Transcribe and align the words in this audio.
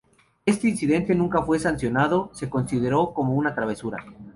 Este 0.47 0.67
incidente 0.67 1.13
nunca 1.13 1.43
fue 1.43 1.59
sancionado, 1.59 2.31
se 2.33 2.49
consideró 2.49 3.13
como 3.13 3.35
una 3.35 3.53
travesura. 3.53 4.03